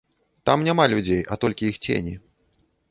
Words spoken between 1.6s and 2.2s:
іх цені.